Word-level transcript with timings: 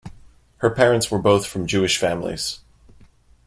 Her 0.57 0.71
parents 0.71 1.11
were 1.11 1.19
both 1.19 1.45
from 1.45 1.67
Jewish 1.67 1.99
families. 1.99 2.61